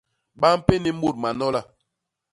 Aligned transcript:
Ba 0.39 0.49
mpéni 0.59 0.89
mut 0.99 1.15
manola. 1.23 1.61